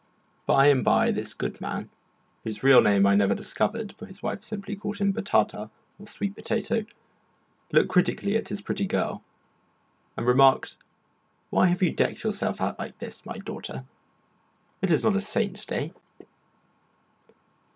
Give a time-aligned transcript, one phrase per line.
[0.47, 1.87] By and by this good man,
[2.43, 5.69] whose real name I never discovered, for his wife simply called him Batata
[6.07, 6.85] (sweet potato),
[7.71, 9.21] looking critically at his pretty girl,
[10.17, 10.77] remarked:
[11.51, 13.85] "Why have you decked yourself out like this, my daughter
[14.81, 15.93] it is not a Saint's day?"